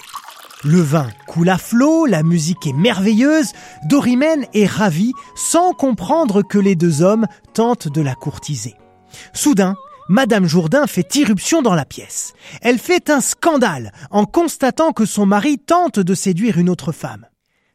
Le 0.63 0.81
vin 0.81 1.07
coule 1.27 1.49
à 1.49 1.59
flot, 1.59 2.07
la 2.07 2.23
musique 2.23 2.65
est 2.65 2.73
merveilleuse, 2.73 3.51
Dorimène 3.87 4.47
est 4.55 4.65
ravi 4.65 5.11
sans 5.35 5.73
comprendre 5.73 6.41
que 6.41 6.57
les 6.57 6.75
deux 6.75 7.03
hommes 7.03 7.27
tentent 7.53 7.89
de 7.89 8.01
la 8.01 8.15
courtiser. 8.15 8.73
Soudain, 9.33 9.75
Madame 10.09 10.47
Jourdain 10.47 10.87
fait 10.87 11.15
irruption 11.15 11.61
dans 11.61 11.75
la 11.75 11.85
pièce. 11.85 12.33
Elle 12.61 12.79
fait 12.79 13.11
un 13.11 13.21
scandale 13.21 13.91
en 14.09 14.25
constatant 14.25 14.93
que 14.93 15.05
son 15.05 15.27
mari 15.27 15.59
tente 15.59 15.99
de 15.99 16.13
séduire 16.15 16.57
une 16.57 16.69
autre 16.69 16.91
femme. 16.91 17.27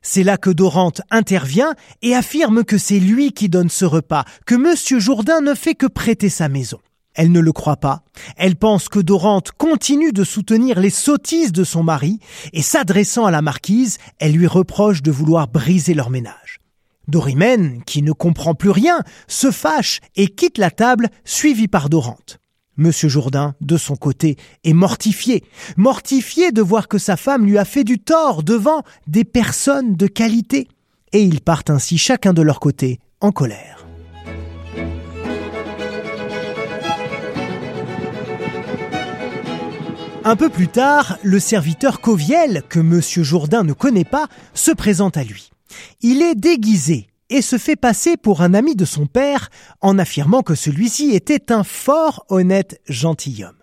C'est 0.08 0.22
là 0.22 0.36
que 0.36 0.50
Dorante 0.50 1.02
intervient 1.10 1.74
et 2.00 2.14
affirme 2.14 2.62
que 2.62 2.78
c'est 2.78 3.00
lui 3.00 3.32
qui 3.32 3.48
donne 3.48 3.68
ce 3.68 3.84
repas, 3.84 4.24
que 4.46 4.54
Monsieur 4.54 5.00
Jourdain 5.00 5.40
ne 5.40 5.52
fait 5.52 5.74
que 5.74 5.86
prêter 5.86 6.28
sa 6.28 6.48
maison. 6.48 6.78
Elle 7.14 7.32
ne 7.32 7.40
le 7.40 7.50
croit 7.50 7.78
pas. 7.78 8.04
Elle 8.36 8.54
pense 8.54 8.88
que 8.88 9.00
Dorante 9.00 9.50
continue 9.50 10.12
de 10.12 10.22
soutenir 10.22 10.78
les 10.78 10.90
sottises 10.90 11.50
de 11.50 11.64
son 11.64 11.82
mari 11.82 12.20
et 12.52 12.62
s'adressant 12.62 13.26
à 13.26 13.32
la 13.32 13.42
marquise, 13.42 13.98
elle 14.20 14.34
lui 14.34 14.46
reproche 14.46 15.02
de 15.02 15.10
vouloir 15.10 15.48
briser 15.48 15.92
leur 15.92 16.08
ménage. 16.08 16.60
Dorimène, 17.08 17.82
qui 17.84 18.02
ne 18.02 18.12
comprend 18.12 18.54
plus 18.54 18.70
rien, 18.70 19.00
se 19.26 19.50
fâche 19.50 20.00
et 20.14 20.28
quitte 20.28 20.58
la 20.58 20.70
table, 20.70 21.08
suivi 21.24 21.66
par 21.66 21.88
Dorante. 21.88 22.38
Monsieur 22.76 23.08
Jourdain, 23.08 23.54
de 23.60 23.76
son 23.76 23.96
côté, 23.96 24.36
est 24.64 24.72
mortifié, 24.72 25.44
mortifié 25.76 26.52
de 26.52 26.60
voir 26.60 26.88
que 26.88 26.98
sa 26.98 27.16
femme 27.16 27.46
lui 27.46 27.58
a 27.58 27.64
fait 27.64 27.84
du 27.84 27.98
tort 27.98 28.42
devant 28.42 28.82
des 29.06 29.24
personnes 29.24 29.96
de 29.96 30.06
qualité. 30.06 30.68
Et 31.12 31.22
ils 31.22 31.40
partent 31.40 31.70
ainsi 31.70 31.96
chacun 31.96 32.32
de 32.32 32.42
leur 32.42 32.60
côté 32.60 33.00
en 33.20 33.32
colère. 33.32 33.86
Un 40.24 40.34
peu 40.34 40.48
plus 40.48 40.66
tard, 40.66 41.18
le 41.22 41.38
serviteur 41.38 42.00
Coviel, 42.00 42.64
que 42.68 42.80
Monsieur 42.80 43.22
Jourdain 43.22 43.62
ne 43.62 43.72
connaît 43.72 44.04
pas, 44.04 44.26
se 44.54 44.72
présente 44.72 45.16
à 45.16 45.22
lui. 45.22 45.50
Il 46.02 46.20
est 46.20 46.34
déguisé 46.34 47.06
et 47.30 47.42
se 47.42 47.58
fait 47.58 47.76
passer 47.76 48.16
pour 48.16 48.42
un 48.42 48.54
ami 48.54 48.76
de 48.76 48.84
son 48.84 49.06
père 49.06 49.50
en 49.80 49.98
affirmant 49.98 50.42
que 50.42 50.54
celui-ci 50.54 51.14
était 51.14 51.52
un 51.52 51.64
fort 51.64 52.24
honnête 52.28 52.80
gentilhomme. 52.88 53.56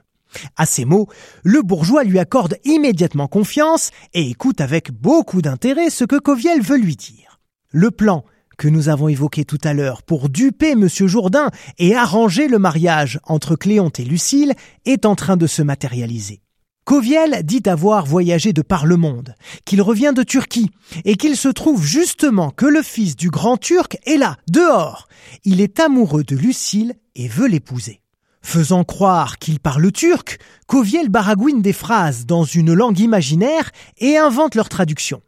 À 0.58 0.66
ces 0.66 0.86
mots, 0.86 1.08
le 1.44 1.62
bourgeois 1.62 2.04
lui 2.04 2.20
accorde 2.20 2.58
immédiatement 2.64 3.28
confiance 3.28 3.92
et 4.14 4.30
écoute 4.30 4.62
avec 4.62 4.92
beaucoup 4.92 5.42
d'intérêt 5.42 5.90
ce 5.90 6.06
que 6.06 6.18
Coviel 6.18 6.62
veut 6.62 6.78
lui 6.78 6.96
dire. 6.96 7.40
Le 7.72 7.92
plan 7.92 8.24
que 8.58 8.68
nous 8.68 8.90
avons 8.90 9.08
évoqué 9.08 9.46
tout 9.46 9.58
à 9.64 9.74
l'heure 9.74 10.04
pour 10.04 10.30
duper 10.30 10.76
monsieur 10.76 11.08
Jourdain 11.08 11.50
et 11.80 11.96
arranger 11.96 12.48
le 12.48 12.60
mariage 12.60 13.20
entre 13.24 13.56
Cléonte 13.56 14.00
et 14.00 14.06
Lucille 14.06 14.54
est 14.86 15.06
en 15.06 15.16
train 15.16 15.38
de 15.38 15.48
se 15.48 15.62
matérialiser. 15.62 16.43
Coviel 16.86 17.44
dit 17.44 17.64
avoir 17.66 18.06
voyagé 18.06 18.52
de 18.52 18.62
par 18.62 18.86
le 18.86 18.98
monde, 18.98 19.36
qu'il 19.64 19.82
revient 19.82 20.12
de 20.16 20.24
Turquie, 20.24 20.70
et 21.06 21.16
qu'il 21.16 21.38
se 21.38 21.48
trouve 21.48 21.86
justement 21.86 22.52
que 22.52 22.66
le 22.66 22.82
fils 22.82 23.16
du 23.16 23.30
grand 23.30 23.58
Turc 23.58 23.98
est 24.06 24.18
là, 24.18 24.36
dehors. 24.50 25.08
Il 25.46 25.62
est 25.62 25.80
amoureux 25.80 26.24
de 26.24 26.36
Lucille 26.36 26.96
et 27.16 27.30
veut 27.30 27.48
l'épouser. 27.48 28.02
Faisant 28.42 28.84
croire 28.84 29.38
qu'il 29.38 29.62
parle 29.62 29.90
turc, 29.94 30.40
Coviel 30.68 31.08
baragouine 31.08 31.62
des 31.62 31.72
phrases 31.72 32.26
dans 32.26 32.44
une 32.44 32.74
langue 32.74 33.00
imaginaire 33.00 33.72
et 34.00 34.18
invente 34.18 34.56
leur 34.56 34.68
traduction. 34.68 35.22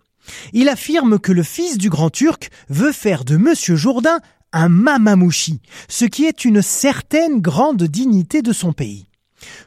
Il 0.51 0.67
affirme 0.67 1.19
que 1.19 1.31
le 1.31 1.43
fils 1.43 1.77
du 1.77 1.89
grand 1.89 2.09
Turc 2.09 2.49
veut 2.67 2.91
faire 2.91 3.23
de 3.23 3.37
Monsieur 3.37 3.77
Jourdain 3.77 4.19
un 4.51 4.67
mamamouchi, 4.67 5.61
ce 5.87 6.03
qui 6.05 6.25
est 6.25 6.43
une 6.43 6.61
certaine 6.61 7.39
grande 7.39 7.83
dignité 7.83 8.41
de 8.41 8.51
son 8.51 8.73
pays. 8.73 9.07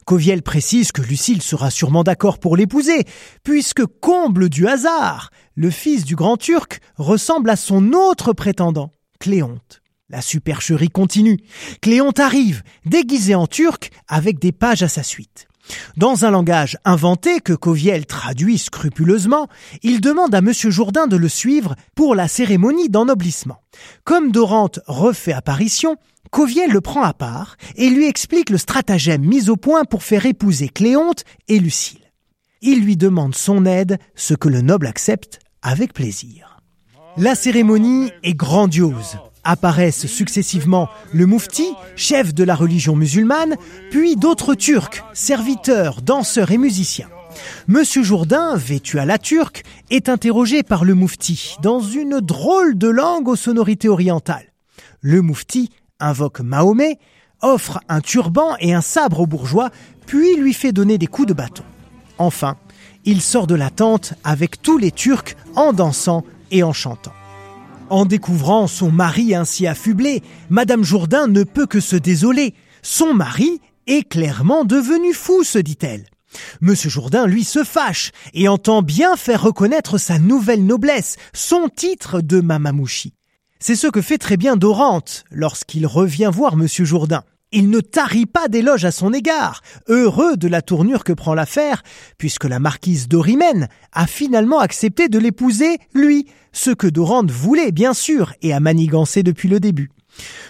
Coviel 0.04 0.42
précise 0.42 0.92
que 0.92 1.02
Lucille 1.02 1.42
sera 1.42 1.70
sûrement 1.70 2.04
d'accord 2.04 2.38
pour 2.38 2.56
l'épouser, 2.56 3.04
puisque 3.42 3.84
comble 3.86 4.48
du 4.48 4.66
hasard, 4.66 5.30
le 5.54 5.70
fils 5.70 6.04
du 6.04 6.16
grand 6.16 6.36
turc 6.36 6.80
ressemble 6.96 7.50
à 7.50 7.56
son 7.56 7.92
autre 7.92 8.32
prétendant, 8.32 8.92
Cléonte. 9.18 9.82
La 10.10 10.22
supercherie 10.22 10.88
continue. 10.88 11.38
Cléonte 11.82 12.18
arrive, 12.18 12.62
déguisée 12.86 13.34
en 13.34 13.46
turc, 13.46 13.90
avec 14.08 14.38
des 14.38 14.52
pages 14.52 14.82
à 14.82 14.88
sa 14.88 15.02
suite. 15.02 15.48
Dans 15.96 16.24
un 16.24 16.30
langage 16.30 16.78
inventé 16.84 17.40
que 17.40 17.52
Coviel 17.52 18.06
traduit 18.06 18.56
scrupuleusement, 18.56 19.48
il 19.82 20.00
demande 20.00 20.34
à 20.34 20.38
M. 20.38 20.52
Jourdain 20.52 21.06
de 21.06 21.16
le 21.16 21.28
suivre 21.28 21.74
pour 21.94 22.14
la 22.14 22.26
cérémonie 22.26 22.88
d'ennoblissement. 22.88 23.62
Comme 24.04 24.32
Dorante 24.32 24.80
refait 24.86 25.32
apparition, 25.32 25.96
Coviel 26.30 26.70
le 26.70 26.80
prend 26.80 27.02
à 27.02 27.12
part 27.12 27.56
et 27.76 27.90
lui 27.90 28.06
explique 28.06 28.50
le 28.50 28.58
stratagème 28.58 29.22
mis 29.22 29.50
au 29.50 29.56
point 29.56 29.84
pour 29.84 30.02
faire 30.02 30.26
épouser 30.26 30.68
Cléonte 30.68 31.24
et 31.48 31.58
Lucille. 31.58 32.12
Il 32.60 32.82
lui 32.82 32.96
demande 32.96 33.34
son 33.34 33.66
aide, 33.66 33.98
ce 34.14 34.34
que 34.34 34.48
le 34.48 34.60
noble 34.60 34.86
accepte 34.86 35.38
avec 35.62 35.92
plaisir. 35.92 36.60
La 37.16 37.34
cérémonie 37.34 38.10
est 38.22 38.34
grandiose 38.34 39.18
apparaissent 39.48 40.06
successivement 40.06 40.88
le 41.14 41.24
moufti, 41.24 41.72
chef 41.96 42.34
de 42.34 42.44
la 42.44 42.54
religion 42.54 42.94
musulmane, 42.94 43.56
puis 43.90 44.14
d'autres 44.14 44.54
turcs, 44.54 45.02
serviteurs, 45.14 46.02
danseurs 46.02 46.50
et 46.50 46.58
musiciens. 46.58 47.08
Monsieur 47.66 48.02
Jourdain, 48.02 48.56
vêtu 48.56 48.98
à 48.98 49.06
la 49.06 49.16
turque, 49.16 49.62
est 49.90 50.10
interrogé 50.10 50.62
par 50.62 50.84
le 50.84 50.94
moufti 50.94 51.56
dans 51.62 51.80
une 51.80 52.20
drôle 52.20 52.76
de 52.76 52.88
langue 52.88 53.28
aux 53.28 53.36
sonorités 53.36 53.88
orientales. 53.88 54.52
Le 55.00 55.22
moufti 55.22 55.70
invoque 56.00 56.40
Mahomet, 56.40 56.98
offre 57.40 57.80
un 57.88 58.00
turban 58.00 58.56
et 58.60 58.74
un 58.74 58.80
sabre 58.80 59.20
au 59.20 59.26
bourgeois, 59.26 59.70
puis 60.06 60.36
lui 60.36 60.54
fait 60.54 60.72
donner 60.72 60.98
des 60.98 61.06
coups 61.06 61.28
de 61.28 61.34
bâton. 61.34 61.64
Enfin, 62.18 62.56
il 63.04 63.20
sort 63.20 63.46
de 63.46 63.54
la 63.54 63.70
tente 63.70 64.14
avec 64.24 64.60
tous 64.62 64.78
les 64.78 64.90
Turcs 64.90 65.36
en 65.54 65.72
dansant 65.72 66.24
et 66.50 66.62
en 66.62 66.72
chantant. 66.72 67.12
En 67.90 68.04
découvrant 68.04 68.66
son 68.66 68.90
mari 68.90 69.34
ainsi 69.34 69.66
affublé, 69.66 70.22
Madame 70.50 70.84
Jourdain 70.84 71.26
ne 71.26 71.42
peut 71.42 71.66
que 71.66 71.80
se 71.80 71.96
désoler. 71.96 72.54
Son 72.82 73.14
mari 73.14 73.60
est 73.86 74.06
clairement 74.06 74.64
devenu 74.64 75.14
fou, 75.14 75.42
se 75.42 75.58
dit-elle. 75.58 76.04
Monsieur 76.60 76.90
Jourdain, 76.90 77.26
lui, 77.26 77.44
se 77.44 77.64
fâche 77.64 78.12
et 78.34 78.48
entend 78.48 78.82
bien 78.82 79.16
faire 79.16 79.42
reconnaître 79.42 79.96
sa 79.96 80.18
nouvelle 80.18 80.66
noblesse, 80.66 81.16
son 81.32 81.68
titre 81.74 82.20
de 82.20 82.40
Mamamouchi. 82.40 83.14
C'est 83.60 83.74
ce 83.74 83.88
que 83.88 84.00
fait 84.00 84.18
très 84.18 84.36
bien 84.36 84.56
Dorante 84.56 85.24
lorsqu'il 85.32 85.84
revient 85.84 86.30
voir 86.32 86.56
Monsieur 86.56 86.84
Jourdain. 86.84 87.24
Il 87.50 87.70
ne 87.70 87.80
tarit 87.80 88.26
pas 88.26 88.46
d'éloges 88.46 88.84
à 88.84 88.92
son 88.92 89.12
égard, 89.12 89.62
heureux 89.88 90.36
de 90.36 90.46
la 90.46 90.62
tournure 90.62 91.02
que 91.02 91.12
prend 91.12 91.34
l'affaire, 91.34 91.82
puisque 92.18 92.44
la 92.44 92.60
marquise 92.60 93.08
d'Orimène 93.08 93.68
a 93.92 94.06
finalement 94.06 94.60
accepté 94.60 95.08
de 95.08 95.18
l'épouser, 95.18 95.78
lui, 95.92 96.26
ce 96.52 96.70
que 96.70 96.86
Dorante 96.86 97.32
voulait 97.32 97.72
bien 97.72 97.94
sûr 97.94 98.32
et 98.42 98.52
a 98.52 98.60
manigancé 98.60 99.24
depuis 99.24 99.48
le 99.48 99.58
début. 99.58 99.90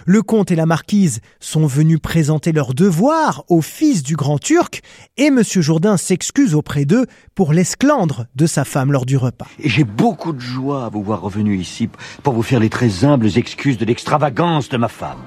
Le 0.07 0.23
comte 0.23 0.51
et 0.51 0.57
la 0.57 0.67
marquise 0.67 1.21
sont 1.41 1.67
venus 1.67 1.99
présenter 2.01 2.53
leurs 2.53 2.75
devoirs 2.75 3.45
au 3.49 3.61
fils 3.61 4.03
du 4.03 4.17
grand 4.17 4.39
turc 4.39 4.83
et 5.17 5.27
M. 5.27 5.43
Jourdain 5.45 5.97
s'excuse 5.97 6.55
auprès 6.55 6.85
d'eux 6.85 7.07
pour 7.35 7.53
l'esclandre 7.53 8.27
de 8.35 8.47
sa 8.47 8.65
femme 8.65 8.93
lors 8.93 9.07
du 9.07 9.17
repas. 9.17 9.47
Et 9.59 9.69
j'ai 9.69 9.85
beaucoup 9.85 10.33
de 10.33 10.41
joie 10.41 10.87
à 10.87 10.89
vous 10.89 11.03
voir 11.03 11.21
revenu 11.21 11.57
ici 11.59 11.89
pour 12.23 12.35
vous 12.35 12.43
faire 12.43 12.61
les 12.61 12.71
très 12.71 13.05
humbles 13.05 13.37
excuses 13.37 13.79
de 13.79 13.85
l'extravagance 13.85 14.69
de 14.69 14.77
ma 14.77 14.89
femme. 14.89 15.19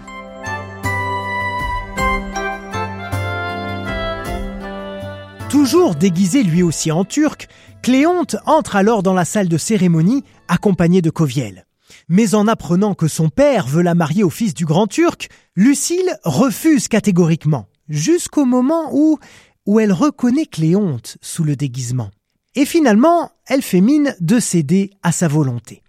Toujours 5.52 5.96
déguisé 5.96 6.44
lui 6.44 6.64
aussi 6.64 6.94
en 6.94 7.04
turc, 7.04 7.50
Cléonte 7.82 8.38
entre 8.46 8.78
alors 8.78 9.04
dans 9.04 9.14
la 9.14 9.26
salle 9.26 9.50
de 9.50 9.58
cérémonie 9.58 10.24
accompagné 10.48 11.02
de 11.02 11.10
Coviel. 11.10 11.66
Mais 12.10 12.36
en 12.36 12.48
apprenant 12.48 12.94
que 12.94 13.08
son 13.08 13.30
père 13.30 13.68
veut 13.68 13.82
la 13.82 13.96
marier 13.96 14.24
au 14.24 14.30
fils 14.30 14.54
du 14.54 14.66
grand 14.66 14.88
turc, 14.88 15.30
Lucille 15.56 16.18
refuse 16.24 16.88
catégoriquement, 16.88 17.68
jusqu'au 17.90 18.46
moment 18.46 18.90
où, 18.92 19.20
elle 19.80 19.94
reconnaît 19.94 20.46
Cléonte 20.46 21.18
sous 21.22 21.44
le 21.44 21.56
déguisement. 21.56 22.12
Et 22.56 22.66
finalement, 22.66 23.32
elle 23.48 23.62
fait 23.62 23.82
mine 23.82 24.16
de 24.20 24.40
céder 24.40 24.92
à 25.04 25.12
sa 25.12 25.28
volonté. 25.28 25.82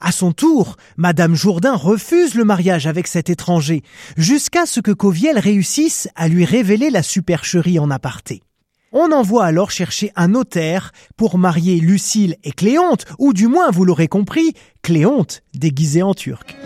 À 0.00 0.12
son 0.12 0.32
tour, 0.32 0.76
Madame 0.96 1.34
Jourdain 1.34 1.74
refuse 1.74 2.34
le 2.34 2.44
mariage 2.44 2.86
avec 2.86 3.06
cet 3.06 3.28
étranger, 3.28 3.82
jusqu'à 4.16 4.64
ce 4.64 4.80
que 4.80 4.92
Coviel 4.92 5.38
réussisse 5.38 6.08
à 6.14 6.28
lui 6.28 6.44
révéler 6.44 6.90
la 6.90 7.02
supercherie 7.02 7.78
en 7.78 7.90
aparté. 7.90 8.42
On 8.92 9.12
envoie 9.12 9.44
alors 9.44 9.70
chercher 9.70 10.10
un 10.16 10.28
notaire 10.28 10.90
pour 11.16 11.38
marier 11.38 11.78
Lucille 11.78 12.34
et 12.42 12.50
Cléonte, 12.50 13.06
ou 13.20 13.32
du 13.32 13.46
moins, 13.46 13.70
vous 13.70 13.84
l'aurez 13.84 14.08
compris, 14.08 14.52
Cléonte 14.82 15.42
déguisée 15.54 16.02
en 16.02 16.12
turc. 16.12 16.56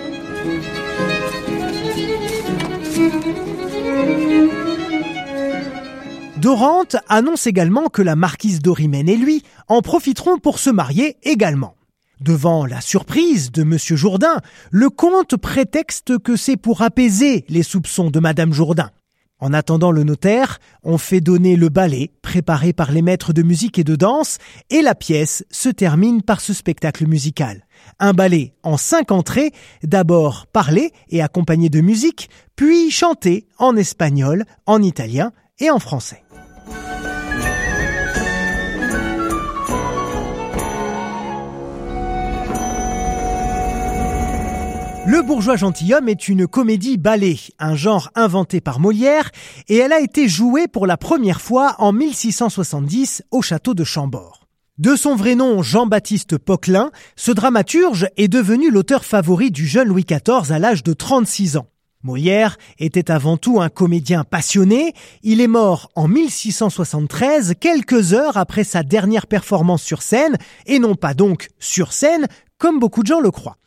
Dorante 6.39 6.97
annonce 7.09 7.47
également 7.47 7.89
que 7.89 8.01
la 8.01 8.17
marquise 8.17 8.61
d'Orimène 8.61 9.11
et 9.11 9.17
lui 9.19 9.43
en 9.69 9.83
profiteront 9.83 10.39
pour 10.39 10.59
se 10.59 10.71
marier 10.71 11.19
également. 11.25 11.75
Devant 12.21 12.65
la 12.65 12.81
surprise 12.81 13.53
de 13.53 13.65
Monsieur 13.65 13.97
Jourdain, 13.97 14.41
le 14.71 14.89
comte 14.89 15.37
prétexte 15.37 16.19
que 16.19 16.37
c'est 16.37 16.57
pour 16.57 16.81
apaiser 16.81 17.45
les 17.51 17.63
soupçons 17.63 18.11
de 18.11 18.19
Madame 18.19 18.55
Jourdain. 18.55 18.91
En 19.41 19.53
attendant 19.53 19.91
le 19.91 20.05
notaire, 20.05 20.59
on 20.83 20.97
fait 20.97 21.21
donner 21.21 21.57
le 21.57 21.69
ballet 21.69 22.13
préparé 22.23 22.73
par 22.73 22.93
les 22.93 23.03
maîtres 23.03 23.33
de 23.33 23.43
musique 23.43 23.79
et 23.79 23.85
de 23.85 23.97
danse 23.97 24.39
et 24.71 24.81
la 24.81 24.95
pièce 24.95 25.45
se 25.51 25.69
termine 25.69 26.23
par 26.23 26.41
ce 26.41 26.53
spectacle 26.53 27.07
musical. 27.07 27.67
Un 27.99 28.13
ballet 28.13 28.55
en 28.63 28.77
cinq 28.77 29.11
entrées, 29.11 29.53
d'abord 29.83 30.47
parlé 30.47 30.93
et 31.11 31.21
accompagné 31.21 31.69
de 31.69 31.81
musique, 31.81 32.31
puis 32.57 32.91
chanté 32.91 33.47
en 33.59 33.77
espagnol, 33.77 34.45
en 34.67 34.83
italien 34.83 35.33
et 35.59 35.71
en 35.71 35.79
français. 35.79 36.24
Le 45.15 45.23
bourgeois 45.23 45.55
gentilhomme 45.55 46.09
est 46.09 46.27
une 46.27 46.49
comédie 46.49 46.97
ballet, 46.97 47.37
un 47.61 47.77
genre 47.77 48.11
inventé 48.17 48.61
par 48.61 48.81
Molière, 48.81 49.31
et 49.69 49.77
elle 49.77 49.93
a 49.93 50.01
été 50.01 50.27
jouée 50.27 50.67
pour 50.67 50.89
la 50.89 50.97
première 50.97 51.41
fois 51.41 51.77
en 51.79 51.93
1670 51.93 53.23
au 53.31 53.41
château 53.41 53.75
de 53.75 53.85
Chambord. 53.85 54.49
De 54.79 54.97
son 54.97 55.15
vrai 55.15 55.37
nom 55.37 55.63
Jean-Baptiste 55.63 56.37
Poquelin, 56.37 56.91
ce 57.15 57.31
dramaturge 57.31 58.09
est 58.17 58.27
devenu 58.27 58.73
l'auteur 58.73 59.05
favori 59.05 59.53
du 59.53 59.69
jeune 59.69 59.87
Louis 59.87 60.05
XIV 60.05 60.51
à 60.51 60.59
l'âge 60.59 60.83
de 60.83 60.93
36 60.93 61.59
ans. 61.59 61.69
Molière 62.03 62.59
était 62.81 63.13
avant 63.13 63.37
tout 63.37 63.61
un 63.61 63.69
comédien 63.69 64.25
passionné. 64.25 64.95
Il 65.23 65.41
est 65.41 65.47
mort 65.47 65.91
en 65.95 66.09
1673, 66.09 67.55
quelques 67.61 68.15
heures 68.15 68.37
après 68.37 68.65
sa 68.65 68.83
dernière 68.83 69.29
performance 69.29 69.83
sur 69.85 70.03
scène, 70.03 70.37
et 70.67 70.81
non 70.81 70.97
pas 70.97 71.15
donc 71.15 71.51
sur 71.61 71.93
scène, 71.93 72.27
comme 72.65 72.79
beaucoup 72.81 73.03
de 73.03 73.09
gens 73.09 73.21
le 73.21 73.31
croient. 73.31 73.59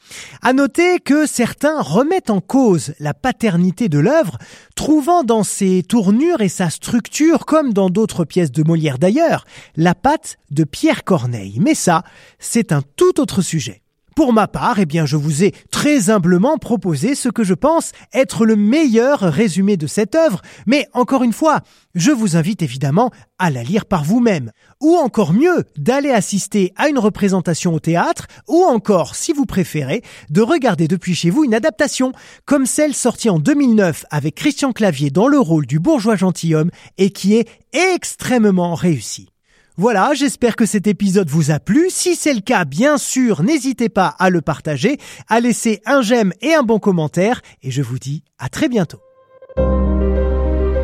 À 0.42 0.54
noter 0.54 1.00
que 1.00 1.28
certains 1.28 1.84
remettent 1.84 2.32
en 2.32 2.42
cause 2.42 2.96
la 3.00 3.14
paternité 3.14 3.90
de 3.90 4.00
l'œuvre, 4.00 4.40
trouvant 4.76 5.24
dans 5.24 5.44
ses 5.44 5.84
tournures 5.84 6.42
et 6.42 6.50
sa 6.50 6.72
structure, 6.72 7.46
comme 7.46 7.74
dans 7.74 7.92
d'autres 7.92 8.26
pièces 8.26 8.52
de 8.52 8.64
Molière 8.64 8.98
d'ailleurs, 8.98 9.46
la 9.76 9.94
patte 9.94 10.40
de 10.50 10.64
Pierre 10.64 11.04
Corneille. 11.04 11.60
Mais 11.62 11.76
ça, 11.76 12.02
c'est 12.40 12.72
un 12.72 12.82
tout 12.96 13.20
autre 13.20 13.44
sujet. 13.44 13.84
Pour 14.18 14.34
ma 14.34 14.48
part, 14.48 14.80
eh 14.80 14.88
bien, 14.88 15.06
je 15.06 15.16
vous 15.16 15.44
ai 15.44 15.54
très 15.70 16.10
humblement 16.10 16.58
proposé 16.58 17.14
ce 17.14 17.30
que 17.30 17.44
je 17.44 17.54
pense 17.54 17.92
être 18.12 18.48
le 18.48 18.56
meilleur 18.56 19.20
résumé 19.20 19.78
de 19.78 19.86
cette 19.86 20.16
œuvre, 20.16 20.42
mais 20.66 20.88
encore 20.94 21.22
une 21.22 21.34
fois, 21.34 21.60
je 21.94 22.10
vous 22.10 22.36
invite 22.36 22.64
évidemment 22.64 23.12
à 23.38 23.52
la 23.52 23.62
lire 23.62 23.86
par 23.86 24.04
vous-même, 24.04 24.52
ou 24.82 24.96
encore 24.96 25.34
mieux, 25.34 25.66
d'aller 25.78 26.10
assister 26.10 26.74
à 26.78 26.90
une 26.90 26.98
représentation 26.98 27.76
au 27.76 27.80
théâtre, 27.80 28.26
ou 28.48 28.64
encore, 28.64 29.14
si 29.16 29.34
vous 29.34 29.46
préférez, 29.46 30.02
de 30.32 30.42
regarder 30.42 30.88
depuis 30.88 31.14
chez 31.14 31.30
vous 31.30 31.44
une 31.44 31.54
adaptation, 31.54 32.12
comme 32.46 32.66
celle 32.66 32.96
sortie 32.96 33.30
en 33.30 33.38
2009 33.38 34.06
avec 34.10 34.34
Christian 34.34 34.74
Clavier 34.74 35.12
dans 35.12 35.28
le 35.28 35.38
rôle 35.38 35.68
du 35.68 35.78
bourgeois 35.78 36.16
gentilhomme 36.16 36.72
et 36.98 37.12
qui 37.12 37.36
est 37.36 37.48
extrêmement 37.72 38.74
réussie. 38.74 39.30
Voilà, 39.80 40.16
j'espère 40.16 40.56
que 40.56 40.66
cet 40.66 40.88
épisode 40.88 41.30
vous 41.30 41.52
a 41.52 41.60
plu. 41.60 41.92
Si 41.92 42.16
c'est 42.16 42.34
le 42.34 42.42
cas, 42.42 42.66
bien 42.66 42.98
sûr, 42.98 43.44
n'hésitez 43.44 43.90
pas 43.90 44.08
à 44.18 44.32
le 44.32 44.42
partager, 44.42 44.98
à 45.28 45.40
laisser 45.40 45.82
un 45.86 46.02
j'aime 46.02 46.34
et 46.42 46.56
un 46.56 46.64
bon 46.64 46.80
commentaire, 46.80 47.44
et 47.62 47.70
je 47.70 47.84
vous 47.84 48.00
dis 48.00 48.24
à 48.40 48.50
très 48.50 48.70
bientôt. 48.70 48.98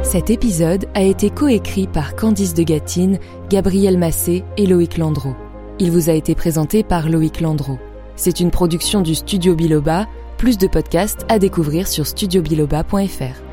Cet 0.03 0.29
épisode 0.29 0.85
a 0.93 1.01
été 1.01 1.31
coécrit 1.31 1.87
par 1.87 2.15
Candice 2.15 2.53
de 2.53 2.61
Gatine, 2.61 3.17
Gabriel 3.49 3.97
Massé 3.97 4.43
et 4.57 4.67
Loïc 4.67 4.99
Landreau. 4.99 5.35
Il 5.79 5.89
vous 5.89 6.11
a 6.11 6.13
été 6.13 6.35
présenté 6.35 6.83
par 6.83 7.09
Loïc 7.09 7.41
Landreau. 7.41 7.79
C'est 8.15 8.41
une 8.41 8.51
production 8.51 9.01
du 9.01 9.15
studio 9.15 9.55
Biloba 9.55 10.05
Plus 10.37 10.59
de 10.59 10.67
podcasts 10.67 11.25
à 11.29 11.39
découvrir 11.39 11.87
sur 11.87 12.05
studiobiloba.fr. 12.05 13.52